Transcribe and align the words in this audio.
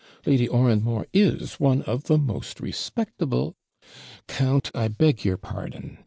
Lady 0.25 0.47
Oranmore 0.49 1.05
is 1.13 1.59
one 1.59 1.83
of 1.83 2.05
the 2.05 2.17
most 2.17 2.59
respectable' 2.59 3.55
'Count, 4.27 4.71
I 4.73 4.87
beg 4.87 5.23
your 5.23 5.37
pardon!' 5.37 5.99